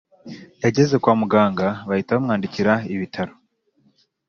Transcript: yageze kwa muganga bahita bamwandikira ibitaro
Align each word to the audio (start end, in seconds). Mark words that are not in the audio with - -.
yageze 0.63 0.95
kwa 1.01 1.13
muganga 1.21 1.67
bahita 1.89 2.15
bamwandikira 2.17 2.73
ibitaro 2.93 3.33